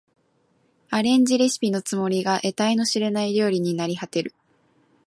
[0.89, 4.33] アレンジレシピのつもりが得体の知れない料理になりはてる